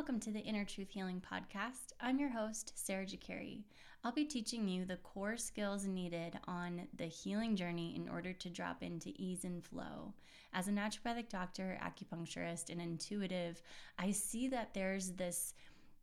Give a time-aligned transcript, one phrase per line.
[0.00, 1.92] Welcome to the Inner Truth Healing Podcast.
[2.00, 3.60] I'm your host, Sarah Ghekiere.
[4.02, 8.48] I'll be teaching you the core skills needed on the healing journey in order to
[8.48, 10.14] drop into ease and flow.
[10.54, 13.60] As a naturopathic doctor, acupuncturist, and intuitive,
[13.98, 15.52] I see that there's this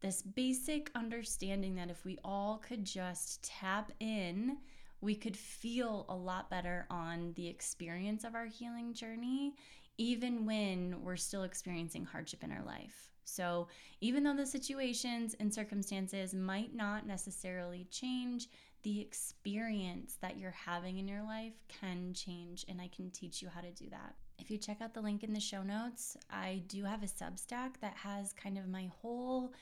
[0.01, 4.57] this basic understanding that if we all could just tap in,
[5.01, 9.55] we could feel a lot better on the experience of our healing journey,
[9.97, 13.16] even when we're still experiencing hardship in our life.
[13.27, 13.67] So,
[13.99, 18.47] even though the situations and circumstances might not necessarily change,
[18.83, 23.49] the experience that you're having in your life can change, and I can teach you
[23.49, 24.15] how to do that.
[24.39, 27.79] If you check out the link in the show notes, I do have a Substack
[27.81, 29.53] that has kind of my whole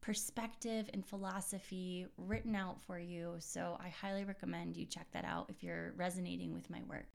[0.00, 3.34] perspective and philosophy written out for you.
[3.38, 7.08] So, I highly recommend you check that out if you're resonating with my work.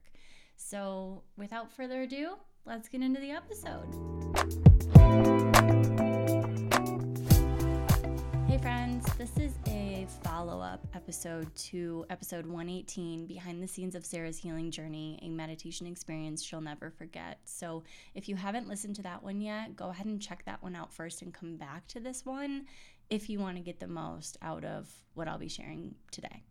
[0.56, 3.86] So, without further ado, let's get into the episode.
[8.48, 14.04] Hey, friends, this is a follow up episode to episode 118 Behind the Scenes of
[14.04, 17.38] Sarah's Healing Journey, a meditation experience she'll never forget.
[17.44, 20.74] So, if you haven't listened to that one yet, go ahead and check that one
[20.74, 22.66] out first and come back to this one
[23.08, 26.42] if you want to get the most out of what I'll be sharing today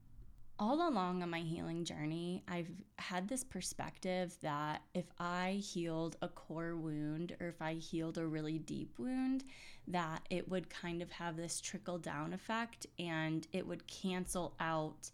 [0.58, 6.28] all along on my healing journey, I've had this perspective that if I healed a
[6.28, 9.44] core wound or if I healed a really deep wound,
[9.88, 15.10] that it would kind of have this trickle down effect and it would cancel out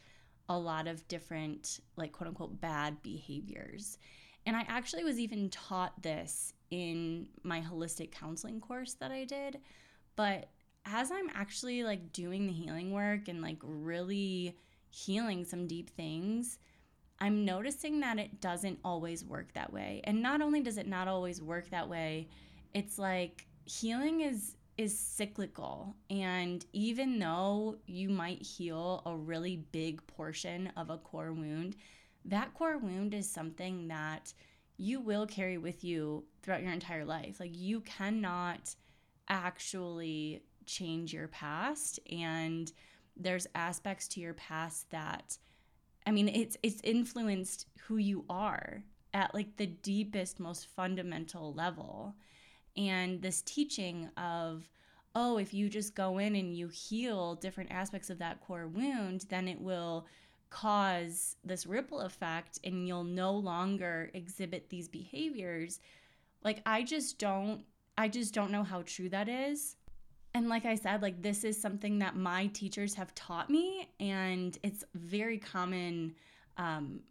[0.48, 3.98] a lot of different, like quote unquote, bad behaviors.
[4.46, 9.60] And I actually was even taught this in my holistic counseling course that I did.
[10.16, 10.50] But
[10.86, 14.56] as I'm actually like doing the healing work and like really
[14.92, 16.60] healing some deep things,
[17.20, 20.02] I'm noticing that it doesn't always work that way.
[20.04, 22.28] And not only does it not always work that way,
[22.74, 30.06] it's like healing is is cyclical and even though you might heal a really big
[30.08, 31.76] portion of a core wound,
[32.26, 34.34] that core wound is something that
[34.78, 37.40] you will carry with you throughout your entire life.
[37.40, 38.74] Like you cannot
[39.28, 42.72] actually change your past and
[43.18, 45.38] there's aspects to your past that
[46.06, 48.84] I mean it's it's influenced who you are
[49.14, 52.16] at like the deepest most fundamental level.
[52.78, 54.70] And this teaching of
[55.14, 59.26] oh, if you just go in and you heal different aspects of that core wound,
[59.28, 60.08] then it will
[60.50, 65.80] cause this ripple effect and you'll no longer exhibit these behaviors.
[66.44, 67.66] Like I just don't
[67.98, 69.76] I just don't know how true that is
[70.34, 74.58] and like I said, like this is something that my teachers have taught me, and
[74.64, 76.16] it's very common.
[76.58, 77.02] Um,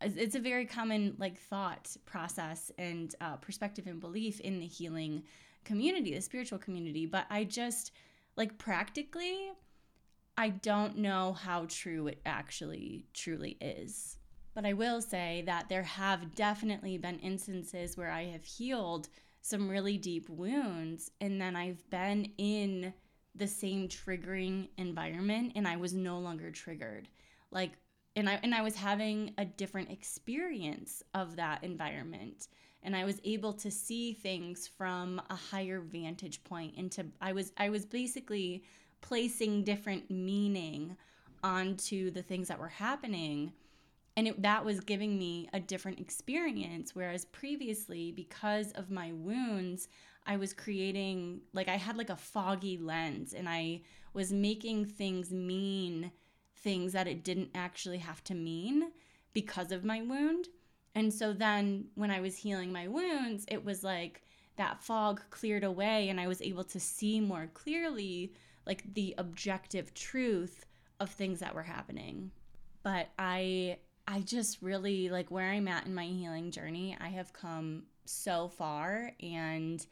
[0.00, 5.22] it's a very common like thought process and uh, perspective and belief in the healing
[5.64, 7.06] community, the spiritual community.
[7.06, 7.92] But I just
[8.36, 9.52] like practically,
[10.36, 14.18] I don't know how true it actually truly is.
[14.54, 19.08] But I will say that there have definitely been instances where I have healed
[19.46, 22.92] some really deep wounds and then I've been in
[23.36, 27.08] the same triggering environment and I was no longer triggered.
[27.52, 27.70] Like
[28.16, 32.48] and I and I was having a different experience of that environment
[32.82, 37.52] and I was able to see things from a higher vantage point into I was
[37.56, 38.64] I was basically
[39.00, 40.96] placing different meaning
[41.44, 43.52] onto the things that were happening
[44.16, 49.88] and it, that was giving me a different experience whereas previously because of my wounds
[50.26, 53.80] i was creating like i had like a foggy lens and i
[54.14, 56.10] was making things mean
[56.66, 58.90] things that it didn't actually have to mean
[59.32, 60.48] because of my wound.
[60.94, 64.22] And so then when i was healing my wounds it was like
[64.56, 68.32] that fog cleared away and i was able to see more clearly
[68.66, 70.64] like the objective truth
[70.98, 72.30] of things that were happening.
[72.82, 73.76] But i
[74.08, 76.96] I just really like where I'm at in my healing journey.
[77.00, 79.84] I have come so far and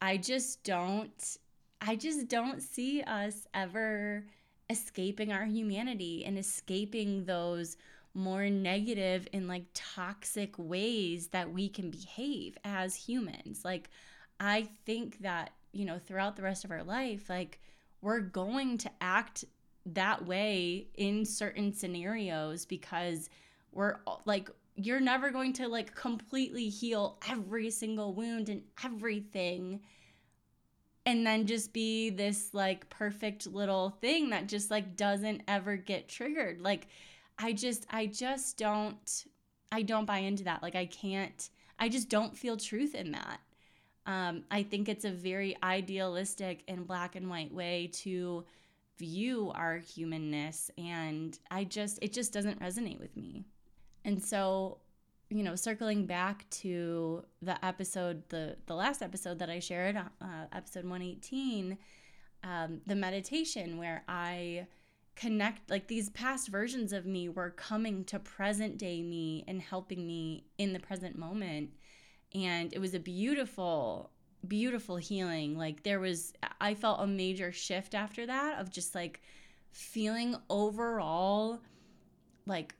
[0.00, 1.38] I just don't
[1.80, 4.24] I just don't see us ever
[4.70, 7.76] escaping our humanity and escaping those
[8.14, 13.64] more negative and like toxic ways that we can behave as humans.
[13.64, 13.90] Like
[14.38, 17.60] I think that, you know, throughout the rest of our life, like
[18.00, 19.44] we're going to act
[19.86, 23.28] that way in certain scenarios because
[23.72, 29.80] we're like you're never going to like completely heal every single wound and everything
[31.04, 36.08] and then just be this like perfect little thing that just like doesn't ever get
[36.08, 36.86] triggered like
[37.38, 39.24] i just i just don't
[39.72, 43.40] i don't buy into that like i can't i just don't feel truth in that
[44.06, 48.44] Um, I think it's a very idealistic and black and white way to
[48.98, 50.70] view our humanness.
[50.78, 53.46] And I just, it just doesn't resonate with me.
[54.04, 54.78] And so,
[55.30, 60.46] you know, circling back to the episode, the, the last episode that I shared, uh,
[60.52, 61.78] episode 118,
[62.44, 64.66] um, the meditation where I
[65.14, 70.06] connect, like these past versions of me were coming to present day me and helping
[70.06, 71.70] me in the present moment.
[72.34, 74.10] And it was a beautiful,
[74.46, 75.56] beautiful healing.
[75.56, 79.20] Like there was, I felt a major shift after that of just like
[79.70, 81.60] feeling overall
[82.46, 82.74] like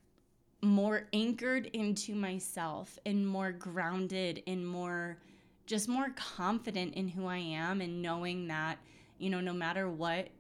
[0.63, 5.19] more anchored into myself and more grounded and more
[5.67, 8.79] just more confident in who I am and knowing that
[9.23, 10.31] you know, no matter what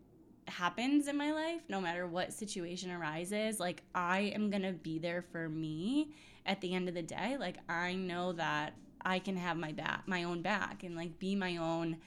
[0.49, 4.99] happens in my life, no matter what situation arises, like I am going to be
[4.99, 6.11] there for me
[6.47, 7.37] at the end of the day.
[7.39, 11.37] Like I know that I can have my back, my own back and like be
[11.37, 11.99] my own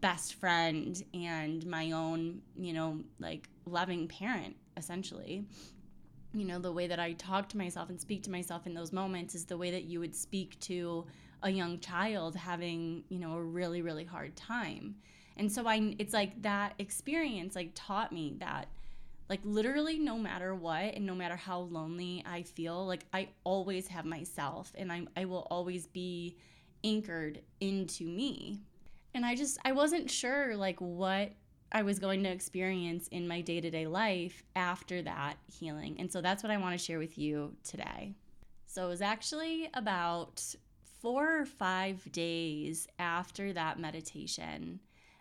[0.00, 5.44] best friend and my own, you know, like loving parent essentially.
[6.34, 8.92] You know, the way that I talk to myself and speak to myself in those
[8.92, 11.06] moments is the way that you would speak to
[11.42, 14.96] a young child having, you know, a really really hard time
[15.38, 18.66] and so I it's like that experience like taught me that
[19.28, 23.86] like literally no matter what and no matter how lonely I feel, like I always
[23.88, 26.36] have myself and I I will always be
[26.82, 28.60] anchored into me.
[29.14, 31.30] And I just I wasn't sure like what
[31.70, 35.96] I was going to experience in my day-to-day life after that healing.
[35.98, 38.14] And so that's what I want to share with you today.
[38.66, 40.42] So it was actually about
[41.00, 44.80] 4 or 5 days after that meditation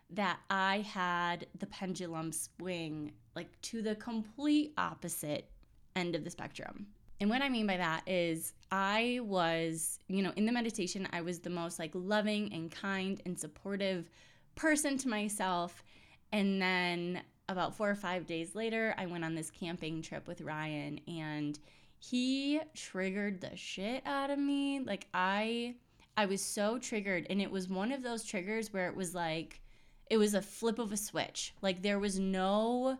[0.09, 5.49] that I had the pendulum swing like to the complete opposite
[5.95, 6.88] end of the spectrum.
[7.19, 11.21] And what I mean by that is I was, you know, in the meditation, I
[11.21, 14.09] was the most like loving and kind and supportive
[14.55, 15.83] person to myself.
[16.31, 20.41] And then about four or five days later, I went on this camping trip with
[20.41, 21.57] Ryan and
[22.00, 24.79] he triggered the shit out of me.
[24.79, 25.75] Like I
[26.15, 29.62] I was so triggered and it was one of those triggers where it was like
[30.09, 31.53] it was a flip of a switch.
[31.62, 32.97] Like there was no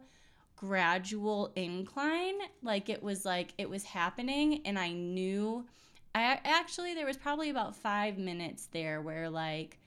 [0.56, 2.36] gradual incline.
[2.64, 5.66] Like it was like it was happening and I knew
[6.16, 9.78] I actually there was probably about 5 minutes there where like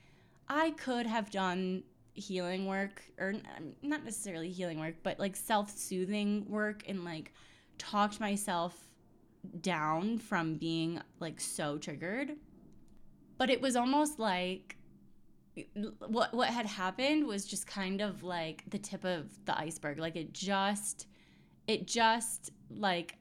[0.49, 1.83] I could have done
[2.15, 7.33] healing work or um, not necessarily healing work, but like self-soothing work and like
[7.79, 8.89] talked myself
[9.61, 12.37] down from being like so triggered.
[13.39, 14.77] But it was almost like
[16.07, 20.17] what what had happened was just kind of like the tip of the iceberg like
[20.17, 21.07] it just
[21.67, 23.17] it just like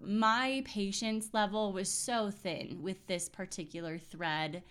[0.00, 4.62] my patience level was so thin with this particular thread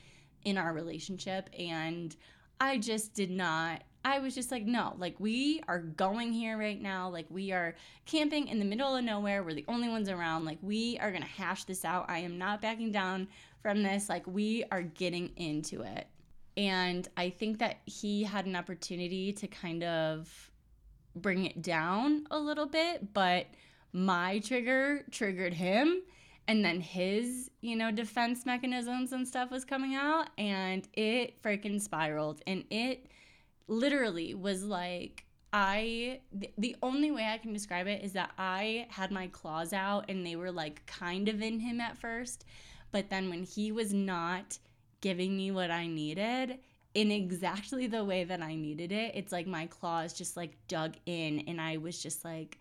[0.43, 2.15] in our relationship and
[2.61, 6.81] I just did not I was just like no like we are going here right
[6.81, 7.09] now.
[7.09, 7.75] Like we are
[8.05, 9.43] camping in the middle of nowhere.
[9.43, 10.45] We're the only ones around.
[10.45, 12.09] Like we are going to hash this out.
[12.09, 13.27] I am not backing down
[13.61, 14.09] from this.
[14.09, 16.07] Like we are getting into it.
[16.57, 20.51] And I think that he had an opportunity to kind of
[21.15, 23.45] bring it down a little bit, but
[23.93, 26.01] my trigger triggered him.
[26.47, 31.79] And then his, you know, defense mechanisms and stuff was coming out, and it freaking
[31.79, 32.41] spiraled.
[32.45, 33.07] And it
[33.67, 36.21] literally was like, I,
[36.57, 40.25] the only way I can describe it is that I had my claws out and
[40.25, 42.45] they were like kind of in him at first.
[42.91, 44.57] But then when he was not
[45.01, 46.59] giving me what I needed
[46.93, 49.13] in exactly the way that I needed it.
[49.15, 52.59] It's like my claws just like dug in and I was just like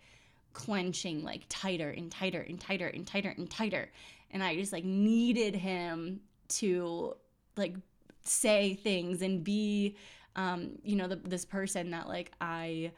[0.53, 3.89] clenching like tighter and tighter and tighter and tighter and tighter.
[4.31, 7.15] And I just like needed him to
[7.57, 7.75] like
[8.23, 9.95] say things and be
[10.35, 12.91] um you know the, this person that like I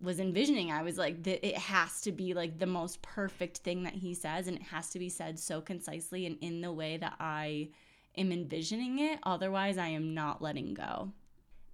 [0.00, 3.84] was envisioning i was like that it has to be like the most perfect thing
[3.84, 6.96] that he says and it has to be said so concisely and in the way
[6.96, 7.68] that i
[8.16, 9.18] am envisioning it.
[9.24, 11.12] Otherwise, I am not letting go.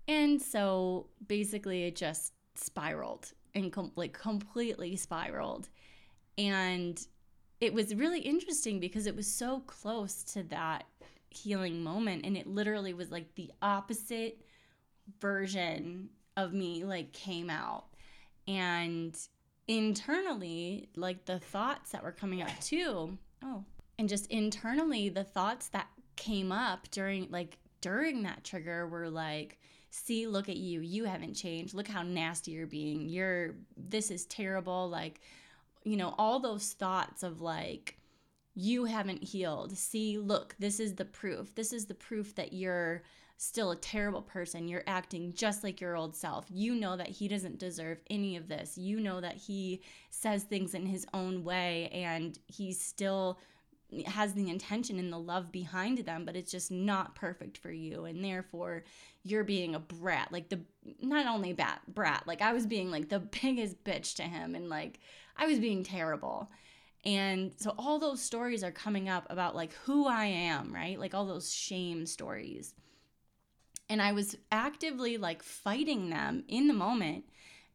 [0.08, 5.69] And so basically, it just spiraled and com- like completely spiraled.
[6.38, 7.04] And
[7.61, 10.85] it was really interesting because it was so close to that
[11.30, 12.25] healing moment.
[12.25, 14.40] And it literally was like the opposite
[15.21, 17.87] version of me, like, came out.
[18.49, 19.16] And
[19.69, 23.16] internally, like the thoughts that were coming up too.
[23.45, 23.64] Oh,
[23.99, 29.59] and just internally, the thoughts that came up during like during that trigger were like
[29.90, 34.25] see look at you you haven't changed look how nasty you're being you're this is
[34.26, 35.20] terrible like
[35.85, 37.99] you know all those thoughts of like
[38.54, 43.02] you haven't healed see look this is the proof this is the proof that you're
[43.40, 44.68] still a terrible person.
[44.68, 46.44] You're acting just like your old self.
[46.50, 48.76] You know that he doesn't deserve any of this.
[48.76, 49.80] You know that he
[50.11, 53.38] says things in his own way and he's still
[54.06, 58.04] has the intention and the love behind them, but it's just not perfect for you.
[58.04, 58.85] And therefore,
[59.23, 60.30] you're being a brat.
[60.30, 60.61] Like, the
[61.00, 64.68] not only bat, brat, like, I was being like the biggest bitch to him and
[64.68, 65.00] like
[65.37, 66.50] I was being terrible.
[67.04, 71.00] And so all those stories are coming up about like who I am, right?
[71.00, 72.75] Like all those shame stories
[73.90, 77.25] and I was actively like fighting them in the moment.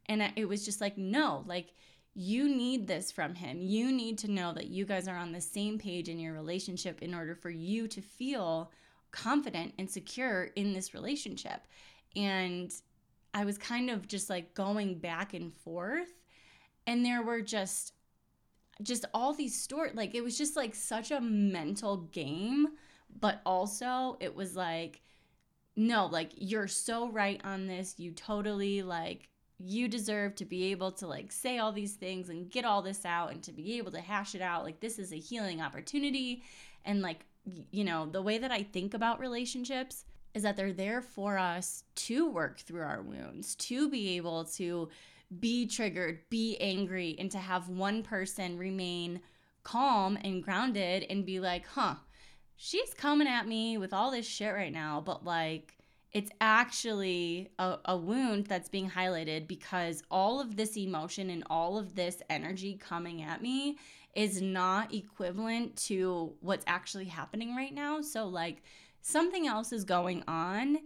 [0.06, 1.74] And it was just like, no, like
[2.18, 3.58] you need this from him.
[3.60, 7.02] You need to know that you guys are on the same page in your relationship
[7.02, 8.72] in order for you to feel
[9.10, 11.66] confident and secure in this relationship.
[12.16, 12.72] And
[13.34, 16.12] I was kind of just like going back and forth.
[16.86, 17.92] And there were just
[18.82, 22.66] just all these stories like it was just like such a mental game
[23.20, 25.00] but also it was like
[25.76, 27.98] no, like you're so right on this.
[27.98, 32.50] You totally like you deserve to be able to like say all these things and
[32.50, 34.64] get all this out and to be able to hash it out.
[34.64, 36.42] Like this is a healing opportunity
[36.84, 37.24] and like
[37.70, 41.84] you know, the way that I think about relationships is that they're there for us
[41.94, 44.88] to work through our wounds, to be able to
[45.40, 49.20] be triggered, be angry, and to have one person remain
[49.62, 51.94] calm and grounded and be like, huh,
[52.56, 55.75] she's coming at me with all this shit right now, but like
[56.16, 61.76] it's actually a, a, wound that's being highlighted because all of this emotion and all
[61.76, 63.76] of this energy coming at me
[64.14, 68.00] is not equivalent to what's actually happening right now.
[68.00, 68.62] So, like,
[69.02, 70.78] something else is going on,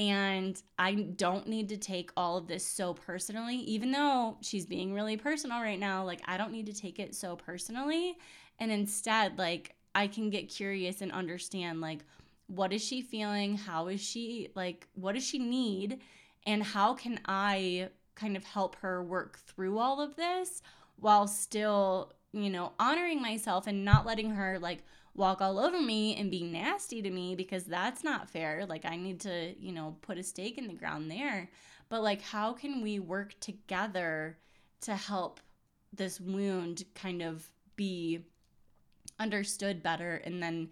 [0.00, 4.92] and I don't need to take all of this so personally, even though she's being
[4.92, 6.02] really personal right now.
[6.02, 8.18] Like, I don't need to take it so personally.
[8.58, 12.04] And instead, like, I can get curious and understand like
[12.54, 13.56] what is she feeling?
[13.56, 16.00] How is she like what does she need?
[16.46, 20.60] And how can I kind of help her work through all of this
[20.96, 26.16] while still, you know, honoring myself and not letting her like walk all over me
[26.16, 28.66] and be nasty to me because that's not fair.
[28.66, 31.48] Like I need to, you know, put a stake in the ground there.
[31.88, 34.36] But like how can we work together
[34.82, 35.40] to help
[35.94, 38.26] this wound kind of be
[39.18, 40.68] understood better and then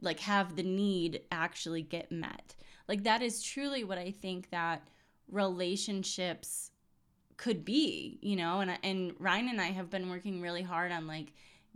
[0.00, 2.54] like have the need actually get met.
[2.86, 4.86] Like that is truly what I think that
[5.30, 6.70] relationships
[7.36, 11.06] could be, you know, and and Ryan and I have been working really hard on
[11.06, 11.32] like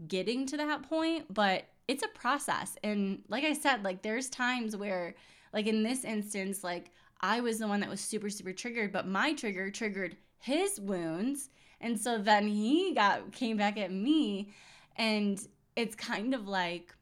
[0.09, 2.77] getting to that point, but it's a process.
[2.83, 5.15] And like I said, like there's times where
[5.53, 9.07] like in this instance like I was the one that was super super triggered, but
[9.07, 11.51] my trigger triggered his wounds,
[11.81, 14.53] and so then he got came back at me
[14.97, 16.95] and it's kind of like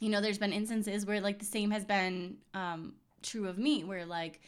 [0.00, 3.84] you know there's been instances where like the same has been um, true of me
[3.84, 4.40] where like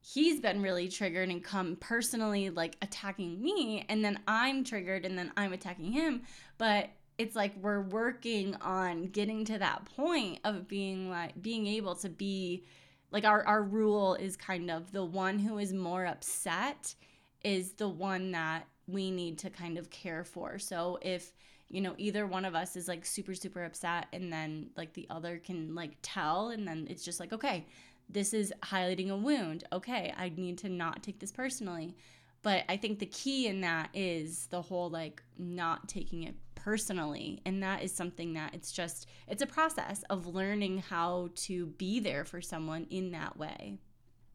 [0.00, 5.18] he's been really triggered and come personally like attacking me and then i'm triggered and
[5.18, 6.22] then i'm attacking him.
[6.58, 11.94] But it's like we're working on getting to that point of being like being able
[11.96, 12.64] to be
[13.10, 16.94] like our our rule is kind of the one who is more upset
[17.42, 20.58] is the one that we need to kind of care for.
[20.58, 21.32] So if
[21.68, 25.06] you know either one of us is like super super upset and then like the
[25.10, 27.66] other can like tell and then it's just like okay
[28.08, 29.64] this is highlighting a wound.
[29.72, 31.96] Okay i need to not take this personally.
[32.42, 37.40] But i think the key in that is the whole like not taking it personally.
[37.46, 42.00] And that is something that it's just it's a process of learning how to be
[42.00, 43.78] there for someone in that way.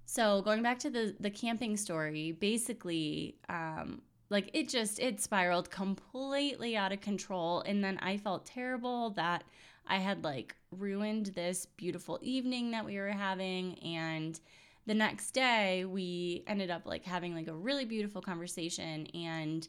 [0.05, 5.69] So going back to the the camping story basically um, like it just it spiraled
[5.69, 9.43] completely out of control and then I felt terrible that
[9.85, 14.39] I had like ruined this beautiful evening that we were having and
[14.87, 19.67] the next day we ended up like having like a really beautiful conversation and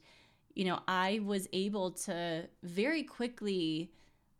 [0.54, 3.90] you know I was able to very quickly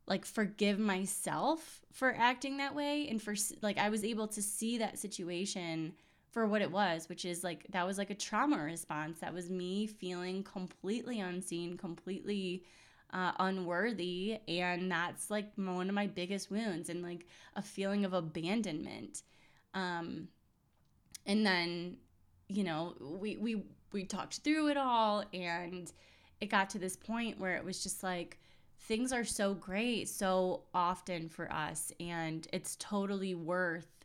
[0.07, 4.79] like forgive myself for acting that way and for like I was able to see
[4.79, 5.95] that situation
[6.33, 9.21] for what it was, which is like that was like a trauma response.
[9.21, 12.65] That was me feeling completely unseen, completely
[13.13, 14.39] uh, unworthy.
[14.49, 19.23] And that's like one of my biggest wounds and like a feeling of abandonment.
[19.75, 20.29] Um,
[21.27, 21.99] and then,
[22.49, 23.63] you know, we, we,
[23.93, 25.93] we talked through it all and
[26.41, 28.39] it got to this point where it was just like,
[28.81, 34.02] things are so great so often for us and it's totally worth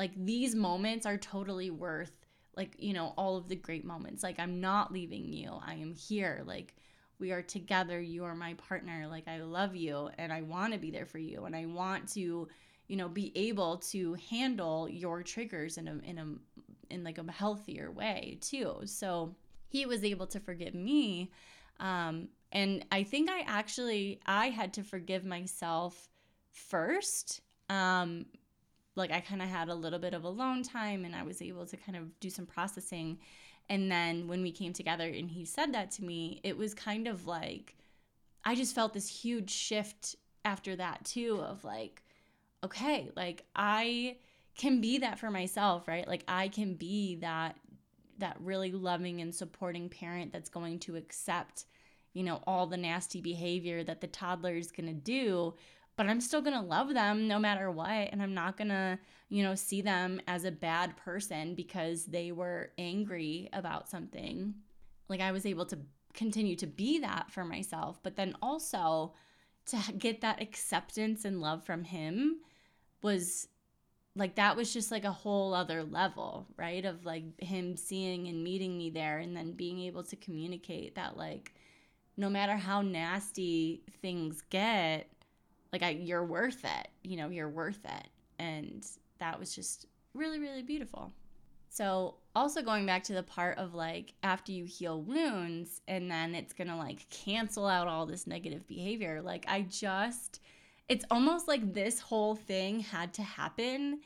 [0.00, 2.26] like these moments are totally worth
[2.56, 5.94] like you know all of the great moments like i'm not leaving you i am
[5.94, 6.74] here like
[7.18, 10.78] we are together you are my partner like i love you and i want to
[10.78, 12.48] be there for you and i want to
[12.90, 17.30] you know, be able to handle your triggers in a in a in like a
[17.30, 18.80] healthier way too.
[18.84, 19.36] So
[19.68, 21.30] he was able to forgive me.
[21.78, 26.08] Um, and I think I actually I had to forgive myself
[26.50, 27.42] first.
[27.68, 28.26] Um,
[29.00, 31.66] like I kind of had a little bit of alone time and I was able
[31.66, 33.18] to kind of do some processing.
[33.68, 37.08] And then when we came together and he said that to me, it was kind
[37.08, 37.76] of like
[38.44, 42.02] I just felt this huge shift after that too of like
[42.62, 44.16] okay, like I
[44.56, 46.06] can be that for myself, right?
[46.06, 47.56] Like I can be that
[48.18, 51.64] that really loving and supporting parent that's going to accept,
[52.12, 55.54] you know, all the nasty behavior that the toddler is going to do,
[56.00, 58.98] but I'm still going to love them no matter what and I'm not going to,
[59.28, 64.54] you know, see them as a bad person because they were angry about something.
[65.10, 65.78] Like I was able to
[66.14, 69.12] continue to be that for myself, but then also
[69.66, 72.38] to get that acceptance and love from him
[73.02, 73.48] was
[74.16, 76.86] like that was just like a whole other level, right?
[76.86, 81.18] Of like him seeing and meeting me there and then being able to communicate that
[81.18, 81.52] like
[82.16, 85.10] no matter how nasty things get,
[85.72, 86.88] like I you're worth it.
[87.02, 88.08] You know, you're worth it.
[88.38, 88.86] And
[89.18, 91.12] that was just really really beautiful.
[91.72, 96.34] So, also going back to the part of like after you heal wounds and then
[96.34, 100.40] it's to like cancel out all this negative behavior, like I just
[100.88, 104.00] it's almost like this whole thing had to happen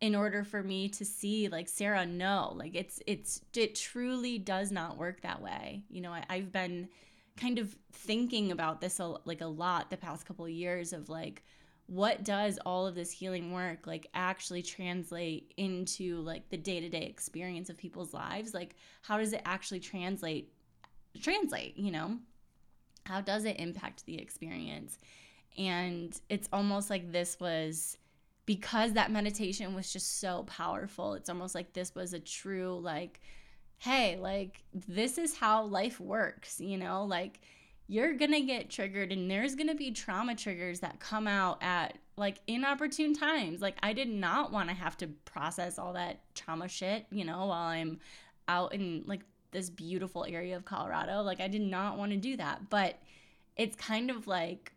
[0.00, 4.70] in order for me to see like sarah no like it's it's it truly does
[4.70, 6.88] not work that way you know I, i've been
[7.38, 11.42] kind of thinking about this a, like a lot the past couple years of like
[11.86, 17.70] what does all of this healing work like actually translate into like the day-to-day experience
[17.70, 20.52] of people's lives like how does it actually translate
[21.22, 22.18] translate you know
[23.06, 24.98] how does it impact the experience
[25.56, 27.96] and it's almost like this was
[28.48, 31.12] because that meditation was just so powerful.
[31.12, 33.20] It's almost like this was a true, like,
[33.78, 37.04] hey, like, this is how life works, you know?
[37.04, 37.40] Like,
[37.86, 42.40] you're gonna get triggered, and there's gonna be trauma triggers that come out at like
[42.48, 43.60] inopportune times.
[43.60, 47.68] Like, I did not wanna have to process all that trauma shit, you know, while
[47.68, 48.00] I'm
[48.48, 49.20] out in like
[49.52, 51.22] this beautiful area of Colorado.
[51.22, 52.68] Like, I did not wanna do that.
[52.68, 52.98] But
[53.56, 54.72] it's kind of like,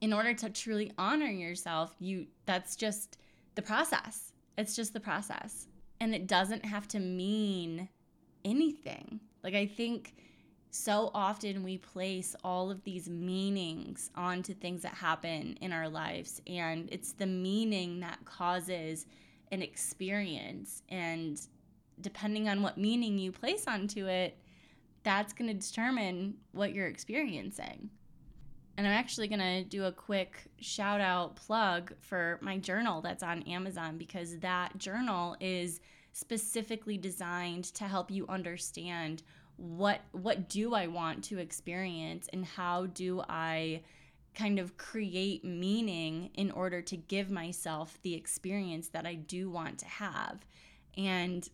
[0.00, 3.18] in order to truly honor yourself, you that's just
[3.54, 4.32] the process.
[4.56, 5.66] It's just the process.
[6.02, 7.88] And it doesn't have to mean
[8.44, 9.20] anything.
[9.44, 10.16] Like I think
[10.72, 16.40] so often we place all of these meanings onto things that happen in our lives
[16.46, 19.04] and it's the meaning that causes
[19.52, 21.42] an experience and
[22.00, 24.38] depending on what meaning you place onto it
[25.02, 27.90] that's going to determine what you're experiencing
[28.76, 33.22] and I'm actually going to do a quick shout out plug for my journal that's
[33.22, 35.80] on Amazon because that journal is
[36.12, 39.22] specifically designed to help you understand
[39.56, 43.82] what what do I want to experience and how do I
[44.34, 49.78] kind of create meaning in order to give myself the experience that I do want
[49.80, 50.38] to have.
[50.96, 51.46] And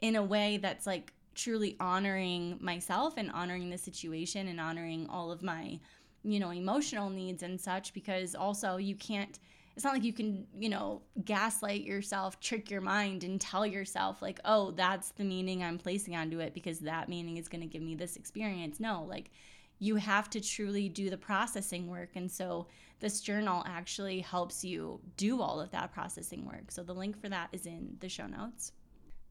[0.00, 5.30] in a way that's like truly honoring myself and honoring the situation and honoring all
[5.30, 5.80] of my
[6.30, 9.38] you know, emotional needs and such because also you can't
[9.74, 14.20] it's not like you can, you know, gaslight yourself, trick your mind and tell yourself
[14.20, 17.68] like, "Oh, that's the meaning I'm placing onto it because that meaning is going to
[17.68, 19.30] give me this experience." No, like
[19.78, 22.10] you have to truly do the processing work.
[22.16, 22.66] And so
[23.00, 26.70] this journal actually helps you do all of that processing work.
[26.70, 28.72] So the link for that is in the show notes.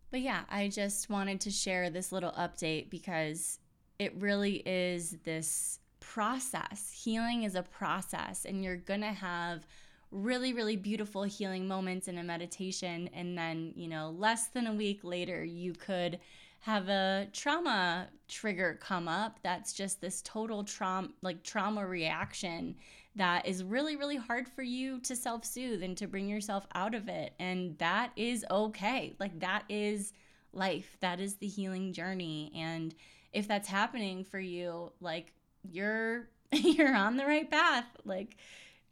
[0.09, 3.59] But yeah, I just wanted to share this little update because
[3.99, 5.79] it really is this
[6.13, 6.89] process.
[7.03, 9.67] Healing is a process, and you're going to have
[10.09, 13.09] really, really beautiful healing moments in a meditation.
[13.13, 16.19] And then, you know, less than a week later, you could
[16.61, 22.75] have a trauma trigger come up that's just this total trauma like trauma reaction
[23.15, 27.07] that is really really hard for you to self-soothe and to bring yourself out of
[27.07, 30.13] it and that is okay like that is
[30.51, 32.95] life that is the healing journey and
[33.33, 35.31] if that's happening for you like
[35.71, 38.37] you're you're on the right path like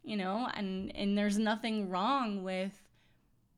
[0.02, 2.72] you know and and there's nothing wrong with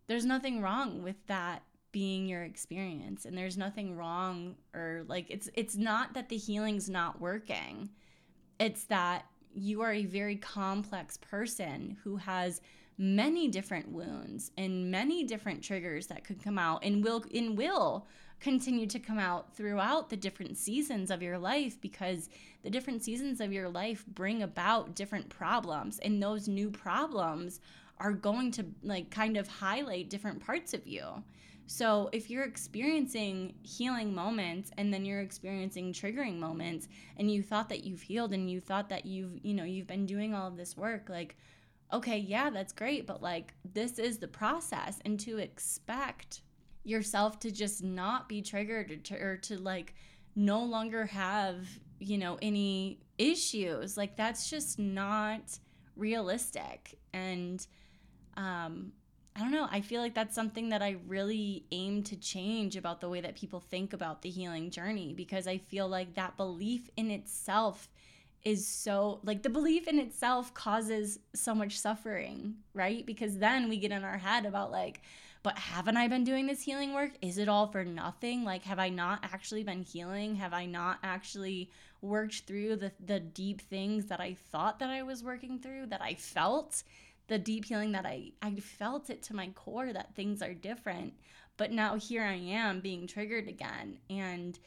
[0.06, 5.48] there's nothing wrong with that being your experience and there's nothing wrong or like it's
[5.54, 7.88] it's not that the healing's not working.
[8.58, 12.60] It's that you are a very complex person who has
[12.98, 18.06] many different wounds and many different triggers that could come out and will and will
[18.40, 22.28] continue to come out throughout the different seasons of your life because
[22.62, 27.60] the different seasons of your life bring about different problems and those new problems
[27.98, 31.04] are going to like kind of highlight different parts of you.
[31.66, 37.68] So if you're experiencing healing moments and then you're experiencing triggering moments and you thought
[37.68, 40.56] that you've healed and you thought that you've, you know, you've been doing all of
[40.56, 41.36] this work, like
[41.92, 46.42] okay, yeah, that's great, but like this is the process and to expect
[46.88, 49.94] yourself to just not be triggered or to, or to like
[50.34, 51.66] no longer have,
[51.98, 55.58] you know, any issues, like that's just not
[55.96, 56.98] realistic.
[57.12, 57.66] And
[58.36, 58.92] um
[59.38, 59.68] I don't know.
[59.70, 63.36] I feel like that's something that I really aim to change about the way that
[63.36, 67.88] people think about the healing journey because I feel like that belief in itself
[68.44, 73.06] is so like the belief in itself causes so much suffering, right?
[73.06, 75.02] Because then we get in our head about like,
[75.42, 77.12] but haven't I been doing this healing work?
[77.22, 78.44] Is it all for nothing?
[78.44, 80.34] Like, have I not actually been healing?
[80.36, 81.70] Have I not actually
[82.00, 86.02] worked through the, the deep things that I thought that I was working through, that
[86.02, 86.82] I felt?
[87.28, 91.14] the deep healing that I I felt it to my core that things are different.
[91.56, 93.98] But now here I am being triggered again.
[94.10, 94.58] And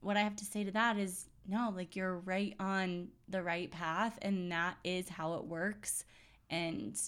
[0.00, 3.70] what I have to say to that is no, like you're right on the right
[3.70, 6.04] path and that is how it works.
[6.50, 7.00] And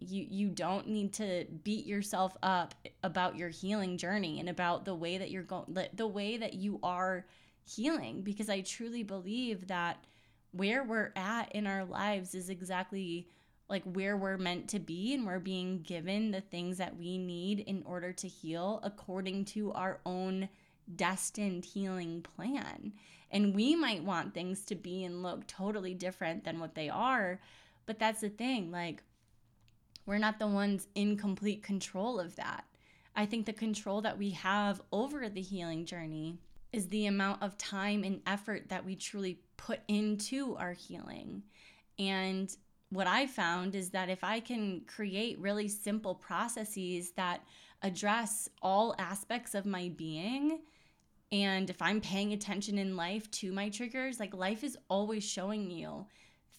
[0.00, 4.94] you you don't need to beat yourself up about your healing journey and about the
[4.94, 7.26] way that you're going the way that you are
[7.64, 10.04] healing because I truly believe that
[10.52, 13.28] where we're at in our lives is exactly
[13.68, 17.60] like where we're meant to be and we're being given the things that we need
[17.60, 20.48] in order to heal according to our own
[20.96, 22.92] destined healing plan.
[23.30, 27.40] And we might want things to be and look totally different than what they are,
[27.86, 29.04] but that's the thing, like
[30.10, 32.64] we're not the ones in complete control of that.
[33.14, 36.36] I think the control that we have over the healing journey
[36.72, 41.44] is the amount of time and effort that we truly put into our healing.
[41.96, 42.52] And
[42.88, 47.44] what I found is that if I can create really simple processes that
[47.82, 50.58] address all aspects of my being,
[51.30, 55.70] and if I'm paying attention in life to my triggers, like life is always showing
[55.70, 56.06] you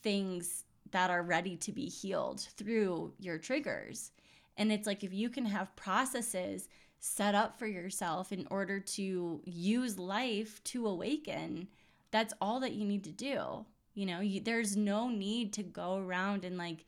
[0.03, 4.11] things that are ready to be healed through your triggers.
[4.57, 9.41] And it's like if you can have processes set up for yourself in order to
[9.43, 11.67] use life to awaken,
[12.11, 13.65] that's all that you need to do.
[13.93, 16.85] You know, you, there's no need to go around and like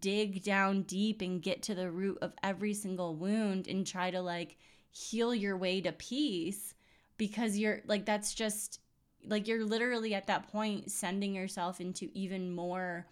[0.00, 4.20] dig down deep and get to the root of every single wound and try to
[4.20, 4.56] like
[4.90, 6.74] heal your way to peace
[7.16, 8.80] because you're like, that's just
[9.26, 13.06] like you're literally at that point sending yourself into even more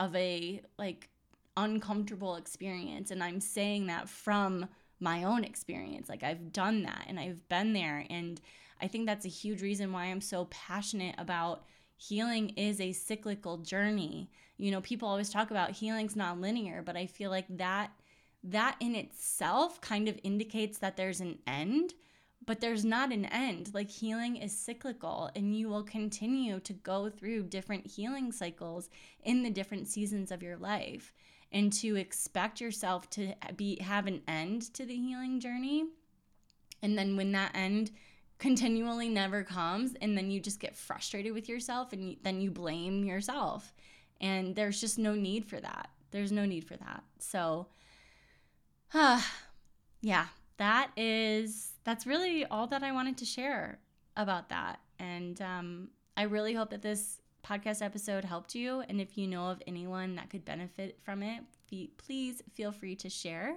[0.00, 1.08] of a like
[1.56, 3.12] uncomfortable experience.
[3.12, 4.66] And I'm saying that from
[4.98, 6.08] my own experience.
[6.08, 8.06] Like I've done that and I've been there.
[8.10, 8.40] And
[8.80, 11.64] I think that's a huge reason why I'm so passionate about
[11.96, 14.30] healing is a cyclical journey.
[14.56, 17.92] You know, people always talk about healing's not linear, but I feel like that
[18.42, 21.92] that in itself kind of indicates that there's an end,
[22.46, 23.74] but there's not an end.
[23.74, 28.88] Like healing is cyclical and you will continue to go through different healing cycles
[29.22, 31.12] in the different seasons of your life.
[31.52, 35.86] And to expect yourself to be have an end to the healing journey
[36.82, 37.90] and then when that end
[38.38, 43.04] continually never comes and then you just get frustrated with yourself and then you blame
[43.04, 43.74] yourself
[44.20, 47.66] and there's just no need for that there's no need for that so
[48.94, 49.20] uh,
[50.00, 50.26] yeah
[50.60, 53.80] that is that's really all that i wanted to share
[54.16, 54.80] about that.
[54.98, 58.82] And um, i really hope that this podcast episode helped you.
[58.88, 61.42] And if you know of anyone that could benefit from it
[61.98, 63.56] please feel free to share.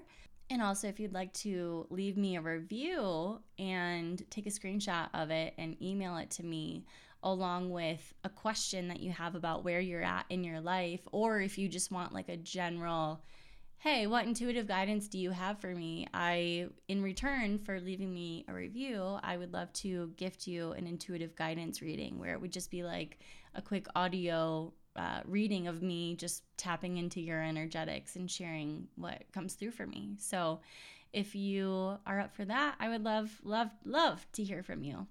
[0.50, 5.32] And also, if you'd like to leave me a review and take a screenshot of
[5.32, 6.86] it and email it to me,
[7.24, 11.40] along with a question that you have about where you're at in your life, or
[11.40, 13.24] if you just want like a general,
[13.84, 16.08] hey, what intuitive guidance do you have for me?
[16.14, 20.88] I, in return for leaving me a review, I would love to gift you an
[20.88, 23.20] intuitive guidance reading where it would just be like
[23.56, 29.26] a quick audio uh, reading of me just tapping into your energetics and sharing what
[29.34, 30.16] comes through for me.
[30.18, 30.62] So,
[31.12, 35.06] if you are up for that, I would love, love, love to hear from you.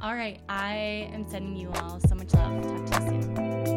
[0.00, 2.62] All right, I am sending you all so much love.
[2.62, 3.75] Talk to you soon.